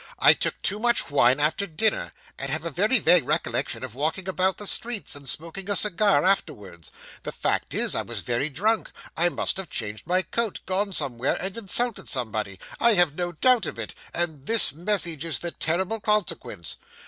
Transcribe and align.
'I 0.17 0.33
took 0.33 0.59
too 0.63 0.79
much 0.79 1.11
wine 1.11 1.39
after 1.39 1.67
dinner, 1.67 2.11
and 2.35 2.49
have 2.49 2.65
a 2.65 2.71
very 2.71 2.97
vague 2.97 3.27
recollection 3.27 3.83
of 3.83 3.93
walking 3.93 4.27
about 4.27 4.57
the 4.57 4.65
streets, 4.65 5.15
and 5.15 5.29
smoking 5.29 5.69
a 5.69 5.75
cigar 5.75 6.25
afterwards. 6.25 6.89
The 7.21 7.31
fact 7.31 7.71
is, 7.75 7.93
I 7.93 8.01
was 8.01 8.21
very 8.21 8.49
drunk; 8.49 8.89
I 9.15 9.29
must 9.29 9.57
have 9.57 9.69
changed 9.69 10.07
my 10.07 10.23
coat 10.23 10.61
gone 10.65 10.91
somewhere 10.91 11.37
and 11.39 11.55
insulted 11.55 12.09
somebody 12.09 12.59
I 12.79 12.95
have 12.95 13.13
no 13.13 13.31
doubt 13.33 13.67
of 13.67 13.77
it; 13.77 13.93
and 14.11 14.47
this 14.47 14.73
message 14.73 15.23
is 15.23 15.37
the 15.37 15.51
terrible 15.51 15.99
consequence. 15.99 16.77